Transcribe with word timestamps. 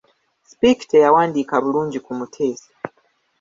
Speke 0.51 0.83
teyawandiika 0.91 1.55
bulungi 1.63 1.99
ku 2.05 2.11
Muteesa. 2.19 2.69